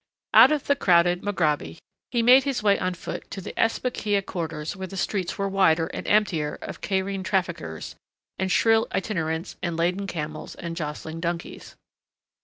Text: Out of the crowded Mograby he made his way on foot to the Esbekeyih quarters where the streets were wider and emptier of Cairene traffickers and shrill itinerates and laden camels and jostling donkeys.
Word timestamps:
Out 0.33 0.51
of 0.51 0.65
the 0.65 0.75
crowded 0.75 1.21
Mograby 1.21 1.77
he 2.09 2.23
made 2.23 2.43
his 2.43 2.63
way 2.63 2.79
on 2.79 2.95
foot 2.95 3.29
to 3.29 3.39
the 3.39 3.53
Esbekeyih 3.53 4.25
quarters 4.25 4.75
where 4.75 4.87
the 4.87 4.97
streets 4.97 5.37
were 5.37 5.47
wider 5.47 5.85
and 5.85 6.07
emptier 6.07 6.57
of 6.63 6.81
Cairene 6.81 7.21
traffickers 7.23 7.95
and 8.39 8.51
shrill 8.51 8.87
itinerates 8.93 9.57
and 9.61 9.77
laden 9.77 10.07
camels 10.07 10.55
and 10.55 10.75
jostling 10.75 11.19
donkeys. 11.19 11.75